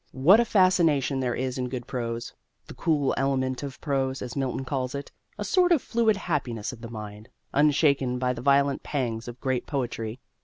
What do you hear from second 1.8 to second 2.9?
prose "the